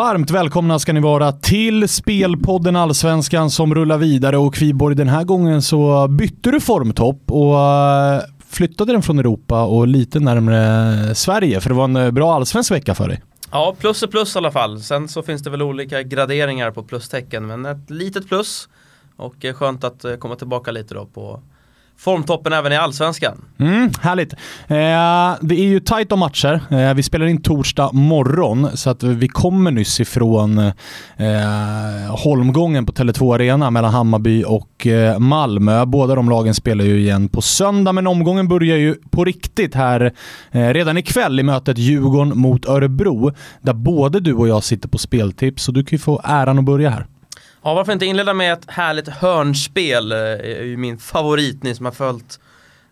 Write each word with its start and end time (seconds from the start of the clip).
Varmt 0.00 0.30
välkomna 0.30 0.78
ska 0.78 0.92
ni 0.92 1.00
vara 1.00 1.32
till 1.32 1.88
Spelpodden 1.88 2.76
Allsvenskan 2.76 3.50
som 3.50 3.74
rullar 3.74 3.98
vidare 3.98 4.38
och 4.38 4.54
Kviborg 4.54 4.96
den 4.96 5.08
här 5.08 5.24
gången 5.24 5.62
så 5.62 6.08
bytte 6.08 6.50
du 6.50 6.60
formtopp 6.60 7.30
och 7.30 7.58
eh, 7.58 8.22
flyttade 8.48 8.92
den 8.92 9.02
från 9.02 9.18
Europa 9.18 9.64
och 9.64 9.88
lite 9.88 10.20
närmre 10.20 11.14
Sverige 11.14 11.60
för 11.60 11.68
det 11.68 11.74
var 11.74 11.84
en 11.84 11.96
eh, 11.96 12.10
bra 12.10 12.34
allsvensk 12.34 12.70
vecka 12.70 12.94
för 12.94 13.08
dig. 13.08 13.22
Ja, 13.50 13.76
plus 13.78 14.02
är 14.02 14.06
plus 14.06 14.34
i 14.34 14.38
alla 14.38 14.52
fall. 14.52 14.80
Sen 14.80 15.08
så 15.08 15.22
finns 15.22 15.42
det 15.42 15.50
väl 15.50 15.62
olika 15.62 16.02
graderingar 16.02 16.70
på 16.70 16.82
plustecken 16.82 17.46
men 17.46 17.66
ett 17.66 17.90
litet 17.90 18.28
plus 18.28 18.68
och 19.16 19.44
eh, 19.44 19.54
skönt 19.54 19.84
att 19.84 20.04
komma 20.18 20.36
tillbaka 20.36 20.70
lite 20.70 20.94
då 20.94 21.06
på 21.06 21.40
formtoppen 22.00 22.52
även 22.52 22.72
i 22.72 22.76
allsvenskan. 22.76 23.44
Mm, 23.58 23.90
härligt. 24.00 24.32
Eh, 24.32 24.38
det 25.40 25.54
är 25.54 25.64
ju 25.64 25.80
tajt 25.80 26.12
om 26.12 26.18
matcher. 26.18 26.60
Eh, 26.70 26.94
vi 26.94 27.02
spelar 27.02 27.26
in 27.26 27.42
torsdag 27.42 27.90
morgon 27.92 28.68
så 28.74 28.90
att 28.90 29.02
vi 29.02 29.28
kommer 29.28 29.70
nyss 29.70 30.00
ifrån 30.00 30.58
eh, 30.58 30.72
holmgången 32.24 32.86
på 32.86 32.92
Tele2 32.92 33.34
Arena 33.34 33.70
mellan 33.70 33.92
Hammarby 33.92 34.44
och 34.44 34.86
eh, 34.86 35.18
Malmö. 35.18 35.86
Båda 35.86 36.14
de 36.14 36.30
lagen 36.30 36.54
spelar 36.54 36.84
ju 36.84 36.98
igen 36.98 37.28
på 37.28 37.42
söndag, 37.42 37.92
men 37.92 38.06
omgången 38.06 38.48
börjar 38.48 38.76
ju 38.76 38.94
på 39.10 39.24
riktigt 39.24 39.74
här 39.74 40.12
eh, 40.50 40.68
redan 40.68 40.98
ikväll 40.98 41.40
i 41.40 41.42
mötet 41.42 41.78
Djurgården 41.78 42.38
mot 42.38 42.66
Örebro, 42.66 43.32
där 43.60 43.72
både 43.72 44.20
du 44.20 44.34
och 44.34 44.48
jag 44.48 44.64
sitter 44.64 44.88
på 44.88 44.98
speltips, 44.98 45.62
så 45.62 45.72
du 45.72 45.84
kan 45.84 45.96
ju 45.96 45.98
få 45.98 46.20
äran 46.24 46.58
att 46.58 46.64
börja 46.64 46.90
här. 46.90 47.06
Ja, 47.62 47.74
varför 47.74 47.92
inte 47.92 48.06
inleda 48.06 48.34
med 48.34 48.52
ett 48.52 48.70
härligt 48.70 49.08
hörnspel? 49.08 50.08
Det 50.08 50.58
är 50.58 50.64
ju 50.64 50.76
min 50.76 50.98
favorit, 50.98 51.62
ni 51.62 51.74
som 51.74 51.84
har 51.86 51.92
följt 51.92 52.40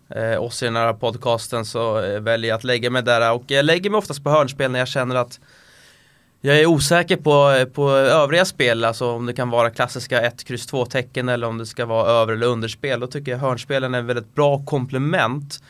eh, 0.09 0.43
oss 0.43 0.63
i 0.63 0.67
den 0.67 0.77
här 0.77 0.93
podcasten 0.93 1.65
så 1.65 2.01
eh, 2.01 2.21
väljer 2.21 2.49
jag 2.49 2.57
att 2.57 2.65
lägga 2.65 2.91
mig 2.91 3.03
där 3.03 3.33
och 3.33 3.45
jag 3.47 3.65
lägger 3.65 3.91
mig 3.91 3.99
oftast 3.99 4.25
på 4.25 4.31
hörnspel 4.31 4.71
när 4.71 4.79
jag 4.79 4.89
känner 4.89 5.15
att 5.15 5.41
jag 6.41 6.61
är 6.61 6.67
osäker 6.67 7.17
på, 7.17 7.51
eh, 7.51 7.65
på 7.65 7.91
övriga 7.91 8.45
spel, 8.45 8.85
alltså 8.85 9.11
om 9.11 9.27
det 9.27 9.33
kan 9.33 9.51
vara 9.51 9.71
klassiska 9.71 10.21
1, 10.21 10.51
X, 10.51 10.67
2 10.67 10.85
tecken 10.85 11.29
eller 11.29 11.47
om 11.47 11.59
det 11.59 11.67
ska 11.67 11.87
vara 11.87 12.11
över 12.11 12.33
eller 12.33 12.47
underspel. 12.47 13.01
Då 13.01 13.07
tycker 13.07 13.33
jag 13.33 13.39
hörnspelen 13.39 13.95
är 13.95 13.99
ett 13.99 14.05
väldigt 14.05 14.35
bra 14.35 14.65
komplement. 14.65 15.63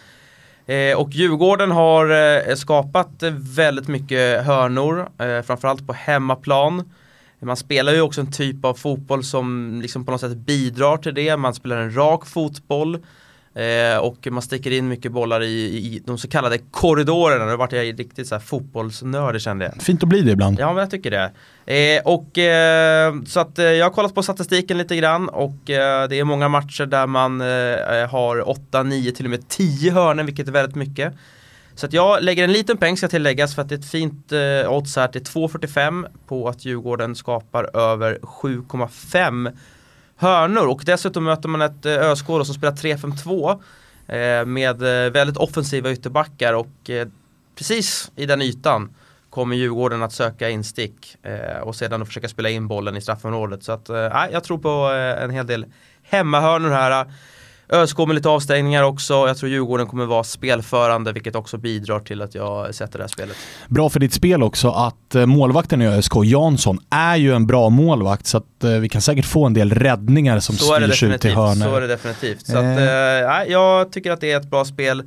Eh, 0.67 0.99
och 0.99 1.11
Djurgården 1.11 1.71
har 1.71 2.11
eh, 2.49 2.55
skapat 2.55 3.23
eh, 3.23 3.31
väldigt 3.37 3.89
mycket 3.89 4.45
hörnor, 4.45 5.09
eh, 5.19 5.43
framförallt 5.43 5.87
på 5.87 5.93
hemmaplan. 5.93 6.93
Man 7.41 7.57
spelar 7.57 7.93
ju 7.93 8.01
också 8.01 8.21
en 8.21 8.33
typ 8.33 8.65
av 8.65 8.75
fotboll 8.75 9.25
som 9.25 9.79
liksom 9.83 10.05
på 10.05 10.11
något 10.13 10.21
sätt 10.21 10.37
bidrar 10.37 10.97
till 10.97 11.15
det. 11.15 11.37
Man 11.37 11.55
spelar 11.55 11.77
en 11.77 11.97
rak 11.97 12.27
fotboll. 12.27 12.99
Eh, 13.55 13.99
och 13.99 14.27
man 14.31 14.43
sticker 14.43 14.71
in 14.71 14.89
mycket 14.89 15.13
bollar 15.13 15.43
i, 15.43 15.65
i 15.65 16.03
de 16.07 16.19
så 16.19 16.29
kallade 16.29 16.59
korridorerna. 16.59 17.47
Nu 17.47 17.57
vart 17.57 17.73
jag 17.73 18.01
riktigt 18.01 18.29
så 18.29 18.35
här 18.35 18.43
fotbollsnördig 18.43 19.43
kände 19.43 19.65
jag. 19.65 19.83
Fint 19.83 20.03
att 20.03 20.09
bli 20.09 20.21
det 20.21 20.31
ibland. 20.33 20.61
Ja, 20.61 20.67
men 20.73 20.77
jag 20.77 20.91
tycker 20.91 21.11
det. 21.11 21.31
Eh, 21.75 22.03
och 22.05 22.39
eh, 22.39 23.15
så 23.27 23.41
att 23.41 23.59
eh, 23.59 23.65
jag 23.65 23.87
har 23.87 23.91
kollat 23.91 24.15
på 24.15 24.23
statistiken 24.23 24.79
lite 24.79 24.97
grann 24.97 25.29
och 25.29 25.71
eh, 25.71 26.09
det 26.09 26.19
är 26.19 26.25
många 26.25 26.49
matcher 26.49 26.87
där 26.87 27.07
man 27.07 27.41
eh, 27.41 28.11
har 28.11 28.49
8, 28.49 28.83
9, 28.83 29.13
till 29.13 29.27
och 29.27 29.31
med 29.31 29.49
10 29.49 29.93
hörnen 29.93 30.27
vilket 30.27 30.49
är 30.49 30.53
väldigt 30.53 30.77
mycket. 30.77 31.15
Så 31.79 31.87
att 31.87 31.93
jag 31.93 32.23
lägger 32.23 32.45
en 32.45 32.53
liten 32.53 32.77
peng 32.77 32.97
ska 32.97 33.09
tilläggas 33.09 33.55
för 33.55 33.63
att 33.63 33.69
det 33.69 33.75
är 33.75 33.79
ett 33.79 33.91
fint 33.91 34.33
eh, 34.33 34.73
odds 34.73 34.97
här 34.97 35.09
till 35.09 35.23
2,45 35.23 36.07
på 36.27 36.49
att 36.49 36.65
Djurgården 36.65 37.15
skapar 37.15 37.77
över 37.77 38.19
7,5 38.23 39.57
hörnor 40.17 40.67
och 40.67 40.83
dessutom 40.87 41.25
möter 41.25 41.49
man 41.49 41.63
ett 41.63 41.87
eh, 41.87 41.93
ÖSK 41.93 42.27
som 42.27 42.45
spelar 42.45 42.73
3-5-2 42.73 43.51
eh, 44.07 44.47
med 44.47 44.83
eh, 44.83 45.13
väldigt 45.13 45.37
offensiva 45.37 45.93
ytterbackar 45.93 46.55
och 46.55 46.91
eh, 46.91 47.09
precis 47.55 48.11
i 48.17 48.27
den 48.27 48.43
ytan 48.43 48.95
kommer 49.31 49.57
Djurgården 49.57 50.03
att 50.03 50.13
söka 50.13 50.49
instick 50.49 51.17
eh, 51.23 51.61
och 51.63 51.77
sedan 51.77 52.07
försöka 52.07 52.29
spela 52.29 52.51
in 52.51 52.69
bollen 52.69 52.97
i 52.97 53.01
straffområdet. 53.01 53.63
Så 53.63 53.73
att, 53.73 53.89
eh, 53.89 54.27
jag 54.33 54.45
tror 54.45 54.59
på 54.59 54.93
eh, 54.93 55.25
en 55.25 55.31
hel 55.31 55.47
del 55.47 55.67
hemmahörnor 56.03 56.71
här. 56.71 57.13
ÖSK 57.73 57.99
med 57.99 58.15
lite 58.15 58.29
avstängningar 58.29 58.83
också. 58.83 59.15
Jag 59.15 59.37
tror 59.37 59.51
Djurgården 59.51 59.87
kommer 59.87 60.07
vara 60.07 60.25
spelförande 60.25 61.13
vilket 61.13 61.35
också 61.35 61.59
bidrar 61.59 62.01
till 62.01 62.23
att 62.23 62.35
jag 62.35 62.75
sätter 62.75 62.99
det 62.99 63.03
här 63.03 63.09
spelet. 63.09 63.37
Bra 63.69 63.89
för 63.89 64.01
ditt 64.01 64.13
spel 64.13 64.43
också 64.43 64.71
att 64.71 65.15
eh, 65.15 65.27
målvakten 65.27 65.83
i 65.83 65.87
ÖSK, 65.87 66.13
Jansson, 66.25 66.79
är 66.91 67.17
ju 67.17 67.35
en 67.35 67.47
bra 67.47 67.71
målvakt 67.71 68.27
så 68.27 68.39
att 68.39 68.65
eh, 68.65 68.71
vi 68.71 68.89
kan 68.89 69.01
säkget 69.01 69.27
få 69.27 69.47
en 69.47 69.55
del 69.55 69.71
räddningar 69.71 70.41
som 70.41 70.57
så 70.57 70.75
styrs 70.75 71.03
ut 71.03 71.25
i 71.25 71.29
hörnor. 71.29 71.67
Så 71.67 71.77
är 71.77 71.81
det 71.81 71.87
definitivt. 71.87 72.47
Så 72.47 72.59
att, 72.59 72.79
äh, 72.79 73.53
jag 73.53 73.93
tycker 73.93 74.13
att 74.13 74.21
det 74.21 74.33
är 74.33 74.37
ett 74.37 74.51
bra 74.51 74.65
spel. 74.65 75.03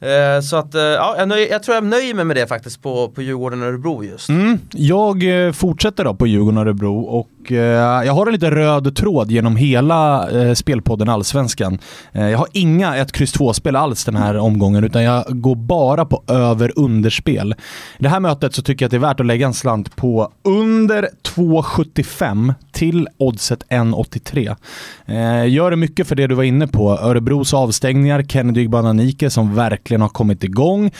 Eh, 0.00 0.40
så 0.40 0.56
att, 0.56 0.74
eh, 0.74 0.82
ja, 0.82 1.14
jag, 1.18 1.28
nöj, 1.28 1.48
jag, 1.50 1.62
tror 1.62 1.74
jag 1.74 1.84
nöjer 1.84 2.14
mig 2.14 2.24
med 2.24 2.36
det 2.36 2.46
faktiskt 2.46 2.82
på, 2.82 3.08
på 3.08 3.22
Djurgården 3.22 3.62
och 3.62 3.68
Örebro 3.68 4.04
just. 4.04 4.28
Mm, 4.28 4.58
jag 4.72 5.46
eh, 5.46 5.52
fortsätter 5.52 6.04
då 6.04 6.14
på 6.14 6.26
Djurgården 6.26 6.58
och 6.58 6.62
Örebro 6.62 7.00
och 7.00 7.28
Eh, 7.48 7.58
jag 8.06 8.12
har 8.12 8.26
en 8.26 8.32
lite 8.32 8.50
röd 8.50 8.96
tråd 8.96 9.30
genom 9.30 9.56
hela 9.56 10.30
eh, 10.30 10.54
spelpodden 10.54 11.08
Allsvenskan. 11.08 11.78
Eh, 12.12 12.28
jag 12.28 12.38
har 12.38 12.46
inga 12.52 12.96
1, 12.96 13.20
X, 13.20 13.34
2-spel 13.34 13.76
alls 13.76 14.04
den 14.04 14.16
här 14.16 14.36
omgången 14.36 14.84
utan 14.84 15.02
jag 15.02 15.24
går 15.28 15.56
bara 15.56 16.04
på 16.04 16.24
över-underspel. 16.28 17.54
I 17.98 18.02
det 18.02 18.08
här 18.08 18.20
mötet 18.20 18.54
så 18.54 18.62
tycker 18.62 18.84
jag 18.84 18.88
att 18.88 18.90
det 18.90 18.96
är 18.96 19.08
värt 19.08 19.20
att 19.20 19.26
lägga 19.26 19.46
en 19.46 19.54
slant 19.54 19.96
på 19.96 20.32
under 20.44 21.08
2,75 21.22 22.54
till 22.72 23.08
oddset 23.16 23.64
1,83. 23.68 25.46
gör 25.46 25.70
det 25.70 25.76
mycket 25.76 26.06
för 26.06 26.14
det 26.14 26.26
du 26.26 26.34
var 26.34 26.44
inne 26.44 26.66
på. 26.66 26.90
Örebros 26.90 27.54
avstängningar, 27.54 28.22
Kennedy 28.22 28.68
Bananike 28.68 29.30
som 29.30 29.54
verkligen 29.54 30.00
har 30.00 30.08
kommit 30.08 30.44
igång. 30.44 30.90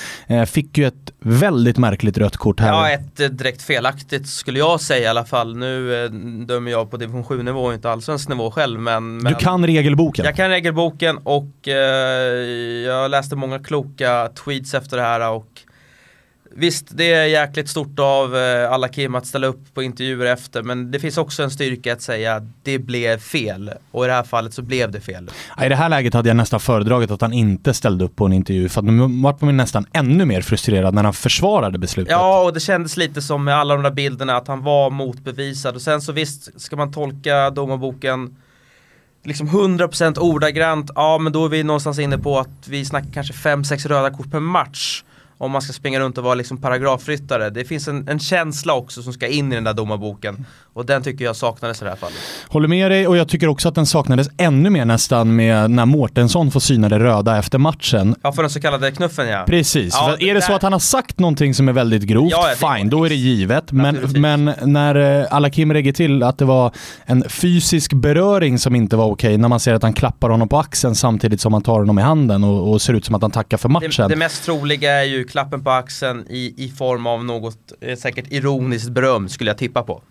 Fick 0.46 0.78
ju 0.78 0.86
ett 0.86 1.12
väldigt 1.20 1.78
märkligt 1.78 2.18
rött 2.18 2.36
kort 2.36 2.60
här. 2.60 2.68
Ja, 2.68 2.90
ett 2.90 3.38
direkt 3.38 3.62
felaktigt 3.62 4.28
skulle 4.28 4.58
jag 4.58 4.80
säga 4.80 5.04
i 5.04 5.06
alla 5.06 5.24
fall. 5.24 5.56
Nu 5.56 6.08
dömer 6.46 6.70
jag 6.70 6.90
på 6.90 6.96
division 6.96 7.24
7 7.24 7.42
nivå 7.42 7.60
och 7.60 7.74
inte 7.74 7.90
allsvensk 7.90 8.28
nivå 8.28 8.50
själv. 8.50 8.80
Men, 8.80 9.16
men, 9.16 9.32
du 9.32 9.38
kan 9.38 9.66
regelboken? 9.66 10.24
Jag 10.24 10.36
kan 10.36 10.48
regelboken 10.48 11.18
och 11.24 11.68
eh, 11.68 11.74
jag 12.86 13.10
läste 13.10 13.36
många 13.36 13.58
kloka 13.58 14.28
tweets 14.44 14.74
efter 14.74 14.96
det 14.96 15.02
här 15.02 15.30
och 15.30 15.49
Visst, 16.54 16.86
det 16.90 17.12
är 17.12 17.24
jäkligt 17.24 17.68
stort 17.68 17.98
av 17.98 18.36
eh, 18.36 18.72
alla 18.72 18.88
Kim 18.88 19.14
att 19.14 19.26
ställa 19.26 19.46
upp 19.46 19.74
på 19.74 19.82
intervjuer 19.82 20.26
efter 20.26 20.62
men 20.62 20.90
det 20.90 20.98
finns 20.98 21.18
också 21.18 21.42
en 21.42 21.50
styrka 21.50 21.92
att 21.92 22.02
säga 22.02 22.34
att 22.34 22.42
det 22.62 22.78
blev 22.78 23.18
fel 23.18 23.70
och 23.90 24.04
i 24.04 24.08
det 24.08 24.14
här 24.14 24.22
fallet 24.22 24.54
så 24.54 24.62
blev 24.62 24.90
det 24.90 25.00
fel. 25.00 25.30
I 25.64 25.68
det 25.68 25.74
här 25.74 25.88
läget 25.88 26.14
hade 26.14 26.28
jag 26.28 26.36
nästan 26.36 26.60
föredragit 26.60 27.10
att 27.10 27.20
han 27.20 27.32
inte 27.32 27.74
ställde 27.74 28.04
upp 28.04 28.16
på 28.16 28.26
en 28.26 28.32
intervju 28.32 28.68
för 28.68 28.80
att 28.80 28.84
nu 28.84 28.98
var 28.98 29.44
man 29.44 29.56
nästan 29.56 29.86
ännu 29.92 30.24
mer 30.24 30.40
frustrerad 30.40 30.94
när 30.94 31.04
han 31.04 31.12
försvarade 31.12 31.78
beslutet. 31.78 32.10
Ja, 32.10 32.44
och 32.44 32.54
det 32.54 32.60
kändes 32.60 32.96
lite 32.96 33.22
som 33.22 33.44
med 33.44 33.54
alla 33.54 33.74
de 33.74 33.82
där 33.82 33.90
bilderna 33.90 34.36
att 34.36 34.48
han 34.48 34.62
var 34.62 34.90
motbevisad 34.90 35.74
och 35.74 35.82
sen 35.82 36.00
så 36.00 36.12
visst 36.12 36.60
ska 36.60 36.76
man 36.76 36.92
tolka 36.92 37.50
domarboken 37.50 38.36
liksom 39.24 39.48
100% 39.48 40.18
ordagrant, 40.18 40.90
ja 40.94 41.18
men 41.18 41.32
då 41.32 41.44
är 41.44 41.48
vi 41.48 41.62
någonstans 41.62 41.98
inne 41.98 42.18
på 42.18 42.38
att 42.38 42.68
vi 42.68 42.84
snackar 42.84 43.10
kanske 43.12 43.32
5-6 43.32 43.88
röda 43.88 44.10
kort 44.10 44.30
per 44.30 44.40
match 44.40 45.02
om 45.40 45.50
man 45.50 45.62
ska 45.62 45.72
springa 45.72 46.00
runt 46.00 46.18
och 46.18 46.24
vara 46.24 46.34
liksom 46.34 46.56
paragrafryttare. 46.56 47.50
Det 47.50 47.64
finns 47.64 47.88
en, 47.88 48.08
en, 48.08 48.18
känsla 48.18 48.74
också 48.74 49.02
som 49.02 49.12
ska 49.12 49.26
in 49.26 49.52
i 49.52 49.54
den 49.54 49.64
där 49.64 49.74
domarboken. 49.74 50.46
Och 50.72 50.86
den 50.86 51.02
tycker 51.02 51.24
jag 51.24 51.36
saknades 51.36 51.82
i 51.82 51.84
det 51.84 51.90
här 51.90 51.96
fallet. 51.96 52.16
Håller 52.48 52.68
med 52.68 52.90
dig 52.90 53.06
och 53.06 53.16
jag 53.16 53.28
tycker 53.28 53.48
också 53.48 53.68
att 53.68 53.74
den 53.74 53.86
saknades 53.86 54.28
ännu 54.36 54.70
mer 54.70 54.84
nästan 54.84 55.36
med 55.36 55.70
när 55.70 55.86
Mårtensson 55.86 56.50
får 56.50 56.60
syna 56.60 56.88
det 56.88 56.98
röda 56.98 57.38
efter 57.38 57.58
matchen. 57.58 58.14
Ja, 58.22 58.32
för 58.32 58.42
den 58.42 58.50
så 58.50 58.60
kallade 58.60 58.90
knuffen 58.92 59.28
ja. 59.28 59.44
Precis. 59.46 59.94
Ja, 59.94 60.16
är 60.20 60.26
det 60.26 60.32
där... 60.32 60.40
så 60.40 60.52
att 60.52 60.62
han 60.62 60.72
har 60.72 60.78
sagt 60.78 61.18
någonting 61.18 61.54
som 61.54 61.68
är 61.68 61.72
väldigt 61.72 62.02
grovt, 62.02 62.30
ja, 62.30 62.50
ja, 62.60 62.76
fine, 62.76 62.90
då 62.90 63.04
är 63.04 63.08
det 63.08 63.14
givet. 63.14 63.72
Men, 63.72 63.96
men 64.16 64.52
när 64.62 65.20
eh, 65.20 65.26
Alakim 65.30 65.72
lägger 65.72 65.92
till 65.92 66.22
att 66.22 66.38
det 66.38 66.44
var 66.44 66.72
en 67.04 67.28
fysisk 67.28 67.92
beröring 67.92 68.58
som 68.58 68.74
inte 68.74 68.96
var 68.96 69.06
okej, 69.06 69.38
när 69.38 69.48
man 69.48 69.60
ser 69.60 69.74
att 69.74 69.82
han 69.82 69.92
klappar 69.92 70.30
honom 70.30 70.48
på 70.48 70.58
axeln 70.58 70.94
samtidigt 70.94 71.40
som 71.40 71.52
han 71.52 71.62
tar 71.62 71.78
honom 71.78 71.98
i 71.98 72.02
handen 72.02 72.44
och, 72.44 72.72
och 72.72 72.82
ser 72.82 72.94
ut 72.94 73.04
som 73.04 73.14
att 73.14 73.22
han 73.22 73.30
tackar 73.30 73.56
för 73.56 73.68
matchen. 73.68 73.90
Det, 73.96 74.08
det 74.08 74.16
mest 74.16 74.44
troliga 74.44 74.92
är 74.92 75.04
ju 75.04 75.29
klappen 75.30 75.64
på 75.64 75.70
axeln 75.70 76.26
i, 76.30 76.54
i 76.56 76.68
form 76.68 77.06
av 77.06 77.24
något 77.24 77.56
eh, 77.80 77.96
säkert 77.96 78.32
ironiskt 78.32 78.90
beröm 78.90 79.28
skulle 79.28 79.50
jag 79.50 79.58
tippa 79.58 79.82
på. 79.82 80.02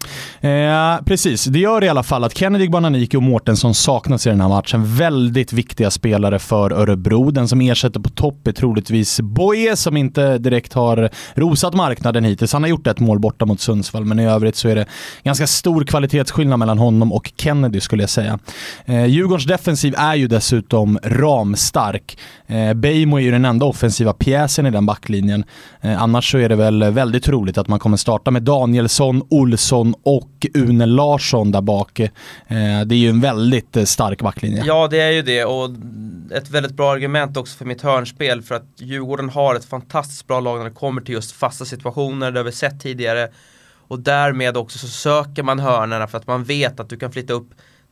Eh, 0.41 0.97
precis, 1.05 1.45
det 1.45 1.59
gör 1.59 1.83
i 1.83 1.89
alla 1.89 2.03
fall 2.03 2.23
att 2.23 2.37
Kennedy, 2.37 2.69
Bananiki 2.69 3.17
och 3.17 3.23
Mårtensson 3.23 3.73
saknas 3.73 4.27
i 4.27 4.29
den 4.29 4.41
här 4.41 4.49
matchen. 4.49 4.95
Väldigt 4.95 5.53
viktiga 5.53 5.91
spelare 5.91 6.39
för 6.39 6.71
Örebro. 6.71 7.31
Den 7.31 7.47
som 7.47 7.61
ersätter 7.61 7.99
på 7.99 8.09
topp 8.09 8.47
är 8.47 8.51
troligtvis 8.51 9.21
Boye 9.21 9.75
som 9.75 9.97
inte 9.97 10.37
direkt 10.37 10.73
har 10.73 11.09
rosat 11.33 11.73
marknaden 11.73 12.23
hittills. 12.23 12.53
Han 12.53 12.63
har 12.63 12.69
gjort 12.69 12.87
ett 12.87 12.99
mål 12.99 13.19
borta 13.19 13.45
mot 13.45 13.59
Sundsvall, 13.59 14.05
men 14.05 14.19
i 14.19 14.27
övrigt 14.27 14.55
så 14.55 14.69
är 14.69 14.75
det 14.75 14.85
ganska 15.23 15.47
stor 15.47 15.83
kvalitetsskillnad 15.83 16.59
mellan 16.59 16.77
honom 16.77 17.13
och 17.13 17.31
Kennedy 17.37 17.79
skulle 17.79 18.03
jag 18.03 18.09
säga. 18.09 18.39
Eh, 18.85 19.05
Djurgårdens 19.05 19.45
defensiv 19.45 19.93
är 19.97 20.15
ju 20.15 20.27
dessutom 20.27 20.99
ramstark. 21.03 22.17
Eh, 22.47 22.73
Beijmo 22.73 23.17
är 23.17 23.21
ju 23.21 23.31
den 23.31 23.45
enda 23.45 23.65
offensiva 23.65 24.13
pjäsen 24.13 24.65
i 24.65 24.71
den 24.71 24.85
backlinjen. 24.85 25.08
Eh, 25.09 26.01
annars 26.01 26.31
så 26.31 26.37
är 26.37 26.49
det 26.49 26.55
väl 26.55 26.83
väldigt 26.91 27.23
troligt 27.23 27.57
att 27.57 27.67
man 27.67 27.79
kommer 27.79 27.97
starta 27.97 28.31
med 28.31 28.43
Danielsson, 28.43 29.23
Olsson 29.29 29.93
och 30.03 30.47
Une 30.53 30.85
Larsson 30.85 31.51
där 31.51 31.61
bak. 31.61 31.99
Eh, 31.99 32.09
det 32.85 32.95
är 32.95 32.99
ju 32.99 33.09
en 33.09 33.21
väldigt 33.21 33.77
eh, 33.77 33.83
stark 33.83 34.21
backlinje. 34.21 34.63
Ja 34.65 34.87
det 34.87 35.01
är 35.01 35.11
ju 35.11 35.21
det 35.21 35.45
och 35.45 35.69
ett 36.35 36.49
väldigt 36.49 36.73
bra 36.73 36.91
argument 36.91 37.37
också 37.37 37.57
för 37.57 37.65
mitt 37.65 37.81
hörnspel 37.81 38.41
för 38.41 38.55
att 38.55 38.65
Djurgården 38.77 39.29
har 39.29 39.55
ett 39.55 39.65
fantastiskt 39.65 40.27
bra 40.27 40.39
lag 40.39 40.57
när 40.57 40.65
det 40.65 40.71
kommer 40.71 41.01
till 41.01 41.13
just 41.13 41.31
fasta 41.31 41.65
situationer, 41.65 42.31
det 42.31 42.39
har 42.39 42.45
vi 42.45 42.51
sett 42.51 42.81
tidigare. 42.81 43.27
Och 43.87 43.99
därmed 43.99 44.57
också 44.57 44.77
så 44.77 44.87
söker 44.87 45.43
man 45.43 45.59
hörnorna 45.59 46.07
för 46.07 46.17
att 46.17 46.27
man 46.27 46.43
vet 46.43 46.79
att 46.79 46.89
du 46.89 46.97
kan 46.97 47.11
flytta 47.11 47.33
upp 47.33 47.49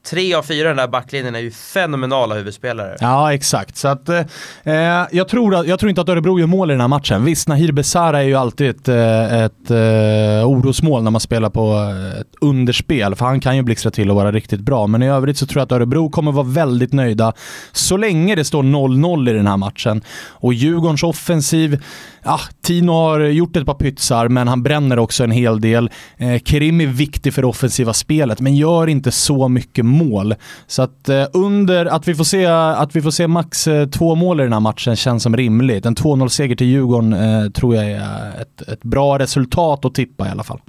tre 0.09 0.33
av 0.33 0.43
fyra 0.43 0.65
i 0.65 0.67
den 0.67 0.77
där 0.77 0.87
backlinjen 0.87 1.35
är 1.35 1.39
ju 1.39 1.51
fenomenala 1.51 2.35
huvudspelare. 2.35 2.95
Ja, 2.99 3.33
exakt. 3.33 3.77
Så 3.77 3.87
att, 3.87 4.09
eh, 4.09 4.19
eh 4.63 5.07
jag, 5.11 5.27
tror 5.27 5.65
jag 5.65 5.79
tror 5.79 5.89
inte 5.89 6.01
att 6.01 6.09
Örebro 6.09 6.39
gör 6.39 6.47
mål 6.47 6.71
i 6.71 6.73
den 6.73 6.81
här 6.81 6.87
matchen. 6.87 7.25
Visst, 7.25 7.47
Nahir 7.47 7.71
Besara 7.71 8.19
är 8.19 8.27
ju 8.27 8.35
alltid 8.35 8.69
ett, 8.69 8.87
eh, 8.87 9.43
ett 9.43 9.71
eh, 9.71 10.49
orosmål 10.49 11.03
när 11.03 11.11
man 11.11 11.21
spelar 11.21 11.49
på 11.49 11.93
ett 12.21 12.27
underspel, 12.41 13.15
för 13.15 13.25
han 13.25 13.39
kan 13.39 13.55
ju 13.55 13.61
blixtra 13.61 13.91
till 13.91 14.09
och 14.09 14.15
vara 14.15 14.31
riktigt 14.31 14.61
bra. 14.61 14.87
Men 14.87 15.03
i 15.03 15.09
övrigt 15.09 15.37
så 15.37 15.45
tror 15.45 15.59
jag 15.59 15.65
att 15.65 15.71
Örebro 15.71 16.09
kommer 16.09 16.31
vara 16.31 16.47
väldigt 16.47 16.93
nöjda 16.93 17.33
så 17.71 17.97
länge 17.97 18.35
det 18.35 18.43
står 18.43 18.63
0-0 18.63 19.29
i 19.29 19.33
den 19.33 19.47
här 19.47 19.57
matchen. 19.57 20.01
Och 20.29 20.53
Djurgårdens 20.53 21.03
offensiv, 21.03 21.83
ja, 22.23 22.39
Tino 22.61 22.91
har 22.91 23.19
gjort 23.19 23.55
ett 23.55 23.65
par 23.65 23.73
pytsar, 23.73 24.27
men 24.27 24.47
han 24.47 24.63
bränner 24.63 24.99
också 24.99 25.23
en 25.23 25.31
hel 25.31 25.61
del. 25.61 25.89
Eh, 26.17 26.41
Kerim 26.45 26.81
är 26.81 26.87
viktig 26.87 27.33
för 27.33 27.41
det 27.41 27.47
offensiva 27.47 27.93
spelet, 27.93 28.39
men 28.39 28.55
gör 28.55 28.87
inte 28.87 29.11
så 29.11 29.47
mycket 29.47 29.85
mål. 29.85 29.96
Så 30.67 30.81
att 30.81 31.09
eh, 31.09 31.25
under, 31.33 31.85
att 31.85 32.07
vi 32.07 32.15
får 32.15 32.23
se, 32.23 32.45
att 32.45 32.95
vi 32.95 33.01
får 33.01 33.11
se 33.11 33.27
max 33.27 33.67
eh, 33.67 33.87
två 33.87 34.15
mål 34.15 34.39
i 34.39 34.43
den 34.43 34.53
här 34.53 34.59
matchen 34.59 34.95
känns 34.95 35.23
som 35.23 35.37
rimligt. 35.37 35.85
En 35.85 35.95
2-0-seger 35.95 36.55
till 36.55 36.67
Djurgården 36.67 37.13
eh, 37.13 37.49
tror 37.49 37.75
jag 37.75 37.91
är 37.91 38.41
ett, 38.41 38.61
ett 38.61 38.83
bra 38.83 39.19
resultat 39.19 39.85
att 39.85 39.93
tippa 39.93 40.27
i 40.27 40.29
alla 40.29 40.43
fall. 40.43 40.59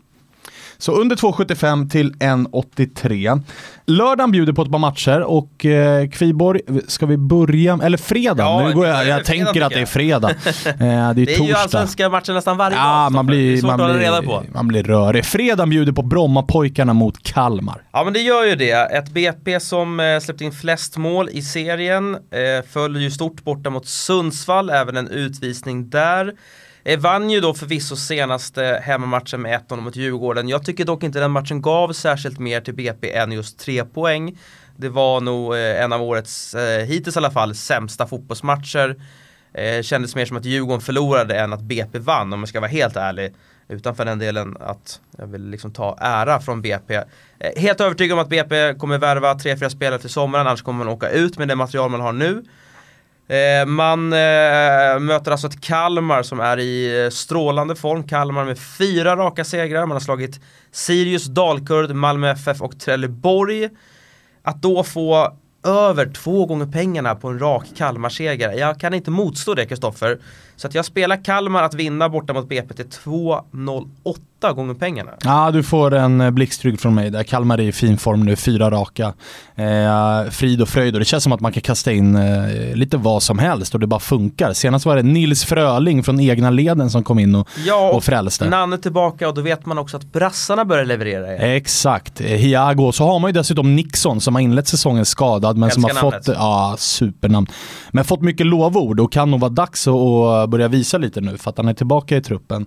Så 0.80 0.92
under 0.92 1.16
2,75 1.16 1.90
till 1.90 2.12
1,83. 2.12 3.40
Lördagen 3.86 4.30
bjuder 4.30 4.52
på 4.52 4.62
ett 4.62 4.70
par 4.70 4.78
matcher 4.78 5.20
och 5.20 5.64
eh, 5.64 6.08
Kviborg, 6.08 6.60
ska 6.86 7.06
vi 7.06 7.16
börja, 7.16 7.78
eller 7.82 7.98
fredag? 7.98 8.42
Ja, 8.42 8.68
nu 8.68 8.74
går 8.74 8.86
jag, 8.86 9.06
jag 9.06 9.20
det 9.20 9.24
tänker 9.24 9.62
att 9.62 9.72
det 9.72 9.80
är 9.80 9.86
fredag. 9.86 10.30
Eh, 10.66 10.74
det 10.78 10.84
är, 10.86 11.14
Det 11.14 11.34
är 11.34 11.42
ju 11.44 11.54
allsvenska 11.54 12.08
matcher 12.08 12.32
nästan 12.32 12.56
varje 12.56 12.76
Ja, 12.76 12.82
dag. 13.02 13.12
man 13.12 13.26
blir, 13.26 13.62
man, 13.62 13.80
hålla 13.80 13.98
reda 13.98 14.22
på. 14.22 14.40
blir, 14.40 14.54
man 14.54 14.68
blir 14.68 14.82
rörig. 14.82 15.24
Fredagen 15.24 15.70
bjuder 15.70 15.92
på 15.92 16.02
Brommapojkarna 16.02 16.92
mot 16.92 17.22
Kalmar. 17.22 17.82
Ja 17.92 18.04
men 18.04 18.12
det 18.12 18.20
gör 18.20 18.44
ju 18.44 18.56
det. 18.56 18.70
Ett 18.72 19.10
BP 19.10 19.60
som 19.60 20.00
eh, 20.00 20.20
släppt 20.20 20.40
in 20.40 20.52
flest 20.52 20.96
mål 20.96 21.28
i 21.32 21.42
serien. 21.42 22.14
Eh, 22.14 22.66
följer 22.70 23.02
ju 23.02 23.10
stort 23.10 23.44
borta 23.44 23.70
mot 23.70 23.86
Sundsvall, 23.86 24.70
även 24.70 24.96
en 24.96 25.08
utvisning 25.08 25.90
där. 25.90 26.32
Eh, 26.88 26.98
vann 26.98 27.30
ju 27.30 27.40
då 27.40 27.54
förvisso 27.54 27.96
senaste 27.96 28.82
hemmamatchen 28.84 29.42
med 29.42 29.60
1-0 29.68 29.80
mot 29.80 29.96
Djurgården. 29.96 30.48
Jag 30.48 30.64
tycker 30.64 30.84
dock 30.84 31.02
inte 31.02 31.20
den 31.20 31.30
matchen 31.30 31.62
gav 31.62 31.92
särskilt 31.92 32.38
mer 32.38 32.60
till 32.60 32.74
BP 32.74 33.12
än 33.12 33.32
just 33.32 33.58
tre 33.58 33.84
poäng. 33.84 34.38
Det 34.76 34.88
var 34.88 35.20
nog 35.20 35.54
eh, 35.54 35.82
en 35.82 35.92
av 35.92 36.02
årets, 36.02 36.54
eh, 36.54 36.84
hittills 36.84 37.16
i 37.16 37.18
alla 37.18 37.30
fall, 37.30 37.54
sämsta 37.54 38.06
fotbollsmatcher. 38.06 38.96
Eh, 39.52 39.82
kändes 39.82 40.14
mer 40.14 40.26
som 40.26 40.36
att 40.36 40.44
Djurgården 40.44 40.80
förlorade 40.80 41.38
än 41.38 41.52
att 41.52 41.62
BP 41.62 41.98
vann 41.98 42.32
om 42.32 42.40
jag 42.40 42.48
ska 42.48 42.60
vara 42.60 42.70
helt 42.70 42.96
ärlig. 42.96 43.34
Utanför 43.68 44.04
den 44.04 44.18
delen 44.18 44.56
att 44.60 45.00
jag 45.18 45.26
vill 45.26 45.50
liksom 45.50 45.72
ta 45.72 45.98
ära 46.00 46.40
från 46.40 46.62
BP. 46.62 46.94
Eh, 46.94 47.04
helt 47.56 47.80
övertygad 47.80 48.18
om 48.18 48.22
att 48.22 48.28
BP 48.28 48.74
kommer 48.74 48.98
värva 48.98 49.34
3-4 49.34 49.68
spelare 49.68 50.00
till 50.00 50.10
sommaren, 50.10 50.46
annars 50.46 50.62
kommer 50.62 50.84
man 50.84 50.94
åka 50.94 51.10
ut 51.10 51.38
med 51.38 51.48
det 51.48 51.56
material 51.56 51.90
man 51.90 52.00
har 52.00 52.12
nu. 52.12 52.44
Eh, 53.28 53.66
man 53.66 54.12
eh, 54.12 54.98
möter 55.00 55.30
alltså 55.30 55.46
ett 55.46 55.60
Kalmar 55.60 56.22
som 56.22 56.40
är 56.40 56.58
i 56.58 57.04
eh, 57.04 57.10
strålande 57.10 57.76
form. 57.76 58.02
Kalmar 58.02 58.44
med 58.44 58.58
fyra 58.58 59.16
raka 59.16 59.44
segrar. 59.44 59.86
Man 59.86 59.90
har 59.90 60.00
slagit 60.00 60.40
Sirius, 60.72 61.24
Dalkurd, 61.24 61.90
Malmö 61.90 62.30
FF 62.30 62.62
och 62.62 62.80
Trelleborg. 62.80 63.68
Att 64.42 64.62
då 64.62 64.84
få 64.84 65.32
över 65.64 66.12
två 66.12 66.46
gånger 66.46 66.66
pengarna 66.66 67.14
på 67.14 67.28
en 67.28 67.38
rak 67.38 67.66
Kalmar-seger. 67.76 68.52
Jag 68.52 68.80
kan 68.80 68.94
inte 68.94 69.10
motstå 69.10 69.54
det 69.54 69.66
Kristoffer. 69.66 70.18
Så 70.56 70.66
att 70.66 70.74
jag 70.74 70.84
spelar 70.84 71.24
Kalmar 71.24 71.62
att 71.62 71.74
vinna 71.74 72.08
borta 72.08 72.32
mot 72.32 72.48
BP 72.48 72.74
till 72.74 72.88
2,08 72.88 74.37
gånger 74.42 74.74
pengarna. 74.74 75.10
Ja, 75.24 75.50
du 75.50 75.62
får 75.62 75.94
en 75.94 76.20
eh, 76.20 76.30
blixtrygg 76.30 76.80
från 76.80 76.94
mig 76.94 77.10
där. 77.10 77.22
Kalmar 77.22 77.58
är 77.58 77.62
i 77.62 77.72
fin 77.72 77.98
form 77.98 78.24
nu, 78.24 78.36
fyra 78.36 78.70
raka. 78.70 79.12
Eh, 79.56 80.30
frid 80.30 80.62
och 80.62 80.68
fröjd 80.68 80.94
och 80.94 80.98
det 80.98 81.04
känns 81.04 81.22
som 81.24 81.32
att 81.32 81.40
man 81.40 81.52
kan 81.52 81.60
kasta 81.60 81.92
in 81.92 82.16
eh, 82.16 82.74
lite 82.74 82.96
vad 82.96 83.22
som 83.22 83.38
helst 83.38 83.74
och 83.74 83.80
det 83.80 83.86
bara 83.86 84.00
funkar. 84.00 84.52
Senast 84.52 84.86
var 84.86 84.96
det 84.96 85.02
Nils 85.02 85.44
Fröling 85.44 86.02
från 86.02 86.20
egna 86.20 86.50
leden 86.50 86.90
som 86.90 87.04
kom 87.04 87.18
in 87.18 87.34
och, 87.34 87.48
Ja, 87.66 87.90
och 87.92 88.04
frälste. 88.04 88.48
Nanne 88.48 88.78
tillbaka 88.78 89.28
och 89.28 89.34
då 89.34 89.40
vet 89.40 89.66
man 89.66 89.78
också 89.78 89.96
att 89.96 90.12
brassarna 90.12 90.64
börjar 90.64 90.84
leverera 90.84 91.26
igen. 91.34 91.56
Exakt. 91.56 92.20
Eh, 92.20 92.26
Hiago. 92.26 92.92
Så 92.92 93.04
har 93.04 93.18
man 93.18 93.28
ju 93.28 93.32
dessutom 93.32 93.76
Nixon 93.76 94.20
som 94.20 94.34
har 94.34 94.42
inlett 94.42 94.68
säsongen 94.68 95.04
skadad 95.04 95.56
men 95.56 95.70
som 95.70 95.84
har 95.84 95.90
Älskar 95.90 96.02
fått, 96.10 96.26
namnet. 96.26 96.40
ja 96.40 96.74
supernamn. 96.78 97.46
Men 97.90 98.04
fått 98.04 98.20
mycket 98.22 98.46
lovord 98.46 99.00
och 99.00 99.12
kan 99.12 99.30
nog 99.30 99.40
vara 99.40 99.50
dags 99.50 99.88
att 99.88 100.50
börja 100.50 100.68
visa 100.68 100.98
lite 100.98 101.20
nu 101.20 101.38
för 101.38 101.50
att 101.50 101.56
han 101.56 101.68
är 101.68 101.74
tillbaka 101.74 102.16
i 102.16 102.22
truppen. 102.22 102.66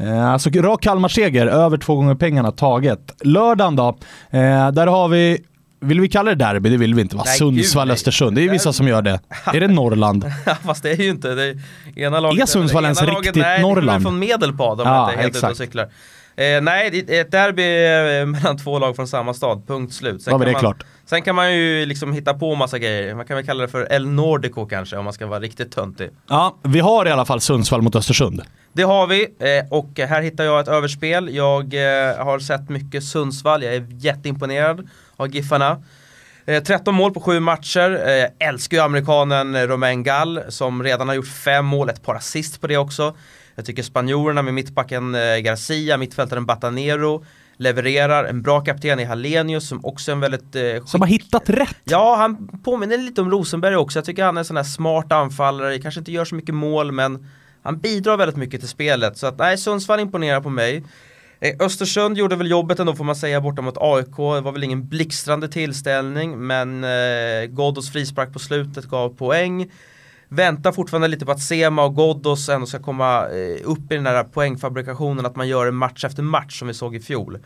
Eh, 0.00 0.32
Alltså 0.32 0.50
rak 0.50 0.82
Kalmar-seger, 0.82 1.46
över 1.46 1.76
två 1.76 1.96
gånger 1.96 2.14
pengarna 2.14 2.52
taget. 2.52 3.12
Lördagen 3.24 3.76
då, 3.76 3.88
eh, 4.30 4.70
där 4.70 4.86
har 4.86 5.08
vi 5.08 5.38
vill 5.80 6.00
vi 6.00 6.08
kalla 6.08 6.30
det 6.30 6.44
derby? 6.44 6.70
Det 6.70 6.76
vill 6.76 6.94
vi 6.94 7.02
inte 7.02 7.16
va? 7.16 7.24
Sundsvall-Östersund. 7.26 8.34
Det 8.34 8.44
är 8.44 8.50
vissa 8.50 8.72
som 8.72 8.88
gör 8.88 9.02
det. 9.02 9.20
Är 9.54 9.60
det 9.60 9.68
Norrland? 9.68 10.24
Fast 10.64 10.82
det 10.82 10.90
är 10.90 10.96
ju 10.96 11.10
inte. 11.10 11.34
Det 11.34 11.44
är, 11.44 11.58
ena 11.96 12.20
laget, 12.20 12.42
Är 12.42 12.46
Sundsvall 12.46 12.84
ens 12.84 13.02
riktigt 13.02 13.36
nej, 13.36 13.62
Norrland? 13.62 13.86
Nej, 13.86 14.00
från 14.00 14.18
Medelpad 14.18 14.80
om 14.80 14.86
Ja, 14.88 14.94
jag 14.94 15.10
inte 15.10 15.18
är 15.18 15.22
helt 15.22 15.36
ute 15.36 15.46
och 15.46 15.50
exakt. 15.50 15.68
cyklar. 15.68 15.88
Eh, 16.40 16.60
nej, 16.62 17.04
ett 17.08 17.30
derby 17.30 17.62
eh, 17.62 18.26
mellan 18.40 18.58
två 18.58 18.78
lag 18.78 18.96
från 18.96 19.08
samma 19.08 19.34
stad, 19.34 19.62
punkt 19.66 19.94
slut. 19.94 20.26
Har 20.26 20.38
vi 20.38 20.52
kan 20.52 20.62
man, 20.62 20.74
sen 21.04 21.22
kan 21.22 21.34
man 21.34 21.56
ju 21.56 21.86
liksom 21.86 22.12
hitta 22.12 22.34
på 22.34 22.54
massa 22.54 22.78
grejer. 22.78 23.14
Man 23.14 23.26
kan 23.26 23.36
väl 23.36 23.46
kalla 23.46 23.62
det 23.62 23.68
för 23.68 23.92
El 23.92 24.08
Nordico 24.08 24.66
kanske 24.66 24.96
om 24.96 25.04
man 25.04 25.12
ska 25.12 25.26
vara 25.26 25.40
riktigt 25.40 25.72
töntig. 25.72 26.10
Ja, 26.28 26.56
vi 26.62 26.80
har 26.80 27.06
i 27.06 27.10
alla 27.10 27.24
fall 27.24 27.40
Sundsvall 27.40 27.82
mot 27.82 27.96
Östersund. 27.96 28.42
Det 28.72 28.82
har 28.82 29.06
vi 29.06 29.22
eh, 29.22 29.78
och 29.78 29.98
här 29.98 30.22
hittar 30.22 30.44
jag 30.44 30.60
ett 30.60 30.68
överspel. 30.68 31.34
Jag 31.34 31.74
eh, 31.74 32.24
har 32.24 32.38
sett 32.38 32.68
mycket 32.68 33.04
Sundsvall, 33.04 33.62
jag 33.62 33.74
är 33.74 33.86
jätteimponerad 33.90 34.88
av 35.16 35.34
Giffarna. 35.34 35.82
Eh, 36.46 36.62
13 36.62 36.94
mål 36.94 37.14
på 37.14 37.20
sju 37.20 37.40
matcher. 37.40 38.08
Eh, 38.08 38.48
älskar 38.48 38.76
ju 38.76 38.82
amerikanen 38.82 39.54
eh, 39.54 39.62
Romain 39.62 40.02
Gall 40.02 40.40
som 40.48 40.82
redan 40.82 41.08
har 41.08 41.14
gjort 41.14 41.28
fem 41.28 41.66
mål, 41.66 41.88
ett 41.88 42.02
par 42.02 42.14
assist 42.14 42.60
på 42.60 42.66
det 42.66 42.76
också. 42.76 43.14
Jag 43.54 43.64
tycker 43.64 43.82
spanjorerna 43.82 44.42
med 44.42 44.54
mittbacken 44.54 45.14
eh, 45.14 45.36
Garcia, 45.36 45.96
mittfältaren 45.96 46.46
Batanero 46.46 47.24
levererar. 47.56 48.24
En 48.24 48.42
bra 48.42 48.60
kapten 48.60 49.00
i 49.00 49.04
Hallenius 49.04 49.68
som 49.68 49.84
också 49.84 50.10
är 50.10 50.12
en 50.12 50.20
väldigt 50.20 50.56
eh, 50.56 50.84
Som 50.84 51.00
har 51.00 51.08
hittat 51.08 51.50
rätt. 51.50 51.76
Ja, 51.84 52.16
han 52.16 52.60
påminner 52.64 52.98
lite 52.98 53.20
om 53.20 53.30
Rosenberg 53.30 53.76
också. 53.76 53.98
Jag 53.98 54.06
tycker 54.06 54.24
han 54.24 54.36
är 54.36 54.38
en 54.38 54.44
sån 54.44 54.56
här 54.56 54.64
smart 54.64 55.12
anfallare, 55.12 55.78
kanske 55.78 56.00
inte 56.00 56.12
gör 56.12 56.24
så 56.24 56.34
mycket 56.34 56.54
mål 56.54 56.92
men 56.92 57.28
han 57.62 57.78
bidrar 57.78 58.16
väldigt 58.16 58.36
mycket 58.36 58.60
till 58.60 58.68
spelet. 58.68 59.18
Så 59.18 59.26
att 59.26 59.38
nej, 59.38 59.58
Sundsvall 59.58 60.00
imponerar 60.00 60.40
på 60.40 60.50
mig. 60.50 60.84
Eh, 61.40 61.54
Östersund 61.60 62.18
gjorde 62.18 62.36
väl 62.36 62.50
jobbet 62.50 62.78
ändå 62.78 62.94
får 62.94 63.04
man 63.04 63.16
säga 63.16 63.40
borta 63.40 63.62
mot 63.62 63.76
AIK. 63.78 64.16
Det 64.16 64.40
var 64.40 64.52
väl 64.52 64.64
ingen 64.64 64.88
blixtrande 64.88 65.48
tillställning 65.48 66.46
men 66.46 66.84
eh, 66.84 67.44
Ghoddos 67.48 67.92
frispark 67.92 68.32
på 68.32 68.38
slutet 68.38 68.84
gav 68.84 69.16
poäng. 69.16 69.70
Väntar 70.32 70.72
fortfarande 70.72 71.08
lite 71.08 71.26
på 71.26 71.32
att 71.32 71.40
Sema 71.40 71.84
och 71.84 71.94
Ghoddos 71.96 72.48
ändå 72.48 72.66
ska 72.66 72.78
komma 72.78 73.28
eh, 73.28 73.60
upp 73.64 73.92
i 73.92 73.94
den 73.94 74.06
här 74.06 74.24
poängfabrikationen 74.24 75.26
att 75.26 75.36
man 75.36 75.48
gör 75.48 75.66
en 75.66 75.74
match 75.74 76.04
efter 76.04 76.22
match 76.22 76.58
som 76.58 76.68
vi 76.68 76.74
såg 76.74 76.96
i 76.96 77.00
fjol. 77.00 77.38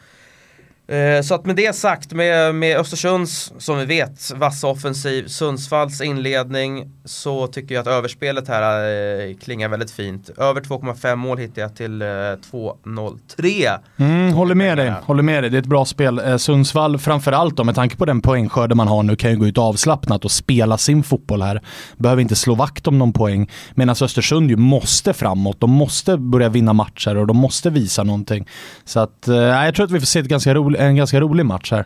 Eh, 0.89 1.23
Så 1.23 1.35
att 1.35 1.47
med 1.47 1.57
det 1.57 1.77
sagt, 1.77 2.13
med, 2.13 2.55
med 2.55 2.79
Östersunds, 2.79 3.53
som 3.59 3.79
vi 3.79 3.85
vet, 3.85 4.33
vassa 4.37 4.67
offensiv, 4.69 5.27
Sundsvalls 5.27 6.01
inledning, 6.01 6.91
så 7.05 7.47
tycker 7.47 7.75
jag 7.75 7.83
att 7.83 7.87
överspelet 7.89 8.49
här 8.49 8.89
eh, 9.31 9.37
klingar 9.37 9.69
väldigt 9.69 9.91
fint. 9.91 10.31
Över 10.39 10.61
2,5 10.61 11.17
mål 11.17 11.39
hittar 11.39 11.63
jag 11.63 11.77
till 11.77 12.03
eh, 12.03 12.07
2,03. 12.07 13.79
Mm, 13.97 14.33
håller 14.33 14.55
med 14.55 14.79
dig, 14.79 14.93
håller 15.03 15.23
med 15.23 15.43
dig. 15.43 15.51
Det 15.51 15.57
är 15.57 15.61
ett 15.61 15.67
bra 15.67 15.85
spel. 15.85 16.19
Eh, 16.19 16.37
Sundsvall 16.37 16.99
framförallt 16.99 17.57
då, 17.57 17.65
med 17.65 17.75
tanke 17.75 17.97
på 17.97 18.05
den 18.05 18.21
poängskörden 18.21 18.77
man 18.77 18.89
har 18.89 19.03
nu, 19.03 19.17
kan 19.17 19.31
ju 19.31 19.37
gå 19.37 19.47
ut 19.47 19.59
avslappnat 19.59 20.25
och 20.25 20.31
spela 20.31 20.79
sin 20.79 21.03
fotboll 21.03 21.43
här. 21.43 21.63
Behöver 21.97 22.23
inte 22.23 22.37
slå 22.37 22.55
vakt 22.55 22.87
om 22.87 22.99
någon 22.99 23.13
poäng. 23.13 23.51
Medan 23.75 23.97
Östersund 24.03 24.51
ju 24.51 24.57
måste 24.57 25.13
framåt. 25.13 25.61
De 25.61 25.71
måste 25.71 26.17
börja 26.17 26.49
vinna 26.49 26.73
matcher 26.73 27.17
och 27.17 27.27
de 27.27 27.37
måste 27.37 27.71
visa 27.71 28.03
någonting. 28.03 28.49
Så 28.85 29.01
att, 29.01 29.29
eh, 29.29 29.35
jag 29.37 29.75
tror 29.75 29.87
att 29.87 29.93
vi 29.93 30.01
får 30.01 30.07
se 30.07 30.19
ett 30.21 30.27
ganska 30.27 30.55
rolig, 30.75 30.87
en 30.89 30.97
ganska 30.97 31.21
rolig 31.21 31.47
match 31.47 31.73
här. 31.73 31.85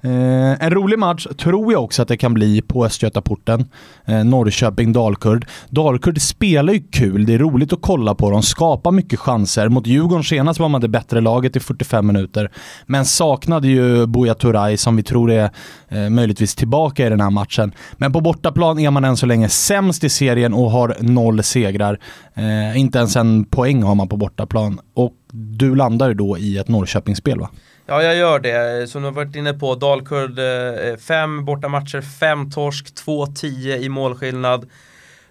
Eh, 0.00 0.64
en 0.64 0.70
rolig 0.70 0.98
match 0.98 1.26
tror 1.38 1.72
jag 1.72 1.84
också 1.84 2.02
att 2.02 2.08
det 2.08 2.16
kan 2.16 2.34
bli 2.34 2.62
på 2.62 2.84
Östgötaporten. 2.86 3.68
Eh, 4.04 4.24
Norrköping-Dalkurd. 4.24 5.46
Dalkurd 5.70 6.20
spelar 6.20 6.72
ju 6.72 6.82
kul, 6.90 7.26
det 7.26 7.34
är 7.34 7.38
roligt 7.38 7.72
att 7.72 7.82
kolla 7.82 8.14
på. 8.14 8.30
dem. 8.30 8.42
skapar 8.42 8.92
mycket 8.92 9.18
chanser. 9.18 9.68
Mot 9.68 9.86
Djurgården 9.86 10.24
senast 10.24 10.60
var 10.60 10.68
man 10.68 10.80
det 10.80 10.88
bättre 10.88 11.20
laget 11.20 11.56
i 11.56 11.60
45 11.60 12.06
minuter. 12.06 12.50
Men 12.86 13.04
saknade 13.04 13.68
ju 13.68 14.06
Buya 14.06 14.34
Turay 14.34 14.76
som 14.76 14.96
vi 14.96 15.02
tror 15.02 15.30
är 15.30 15.50
eh, 15.88 16.10
möjligtvis 16.10 16.54
tillbaka 16.54 17.06
i 17.06 17.10
den 17.10 17.20
här 17.20 17.30
matchen. 17.30 17.72
Men 17.96 18.12
på 18.12 18.20
bortaplan 18.20 18.78
är 18.78 18.90
man 18.90 19.04
än 19.04 19.16
så 19.16 19.26
länge 19.26 19.48
sämst 19.48 20.04
i 20.04 20.08
serien 20.08 20.54
och 20.54 20.70
har 20.70 20.96
noll 21.00 21.42
segrar. 21.42 21.98
Eh, 22.34 22.78
inte 22.78 22.98
ens 22.98 23.16
en 23.16 23.44
poäng 23.44 23.82
har 23.82 23.94
man 23.94 24.08
på 24.08 24.16
bortaplan. 24.16 24.80
Och 24.94 25.12
du 25.36 25.74
landar 25.74 26.14
då 26.14 26.38
i 26.38 26.58
ett 26.58 26.68
Norrköpingsspel 26.68 27.40
va? 27.40 27.50
Ja, 27.86 28.02
jag 28.02 28.16
gör 28.16 28.38
det. 28.38 28.90
Som 28.90 29.02
du 29.02 29.08
har 29.08 29.12
varit 29.12 29.36
inne 29.36 29.52
på, 29.52 29.74
Dalkurd, 29.74 30.38
eh, 30.38 30.88
eh 30.88 30.96
fem 30.96 31.44
bortamatcher, 31.44 32.00
fem 32.00 32.50
torsk, 32.50 32.94
2-10 32.94 33.76
i 33.76 33.88
målskillnad. 33.88 34.70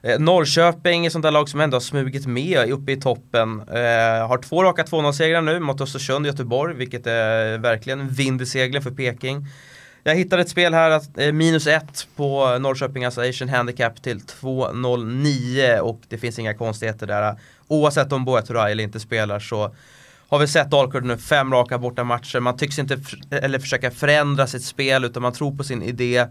Eh, 0.04 0.20
Norrköping 0.20 1.06
är 1.06 1.10
sånt 1.10 1.24
där 1.24 1.32
lag 1.32 1.50
som 1.50 1.60
ändå 1.60 1.76
har 1.76 1.82
smugit 1.82 2.26
med 2.26 2.70
uppe 2.72 2.92
i 2.92 3.02
toppen. 3.02 3.60
Eh, 3.60 4.28
har 4.28 4.42
två 4.42 4.64
raka 4.64 4.84
2-0-segrar 4.84 5.42
nu 5.42 5.60
mot 5.60 5.82
Östersund 5.82 6.26
och 6.26 6.32
Göteborg, 6.32 6.76
vilket 6.76 7.08
är 7.08 7.58
verkligen 7.58 8.10
vind 8.10 8.42
i 8.42 8.46
seglen 8.46 8.82
för 8.82 8.92
Peking. 8.92 9.48
Jag 10.08 10.16
hittade 10.16 10.42
ett 10.42 10.50
spel 10.50 10.74
här, 10.74 11.02
eh, 11.18 11.32
minus 11.34 11.68
ett 11.68 12.08
på 12.16 12.58
Norrköping 12.58 13.06
alltså 13.06 13.22
Asian 13.22 13.50
Handicap 13.50 14.02
till 14.02 14.20
2.09 14.20 15.80
och 15.80 16.02
det 16.08 16.18
finns 16.18 16.40
inga 16.40 16.54
konstigheter 16.54 17.08
där. 17.08 17.36
Oavsett 17.68 18.12
om 18.12 18.26
Boetura 18.26 18.70
eller 18.70 18.84
inte 18.84 19.00
spelar 19.00 19.40
så 19.40 19.76
har 20.30 20.40
vi 20.40 20.48
sett 20.48 20.72
Dalkurd 20.72 21.06
nu 21.06 21.18
fem 21.18 21.54
raka 21.54 21.78
borta 21.78 22.04
matcher. 22.04 22.40
Man 22.40 22.58
tycks 22.58 22.80
inte 22.80 23.00
eller 23.32 23.60
försöka 23.60 23.92
förändra 23.92 24.48
sitt 24.48 24.64
spel 24.64 25.06
utan 25.06 25.22
man 25.22 25.34
tror 25.34 25.58
på 25.58 25.64
sin 25.64 25.84
idé. 25.84 26.26